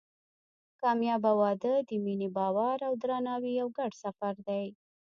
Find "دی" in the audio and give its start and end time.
4.47-4.65